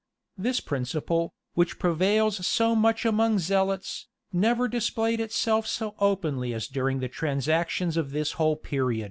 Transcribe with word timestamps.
This 0.35 0.59
principle, 0.61 1.35
which 1.53 1.77
prevails 1.77 2.47
so 2.47 2.75
much 2.75 3.05
among 3.05 3.37
zealots, 3.37 4.07
never 4.33 4.67
displayed 4.67 5.19
itself 5.19 5.67
so 5.67 5.93
openly 5.99 6.55
as 6.55 6.67
during 6.67 7.01
the 7.01 7.07
transactions 7.07 7.97
of 7.97 8.09
this 8.09 8.31
whole 8.31 8.55
period. 8.55 8.99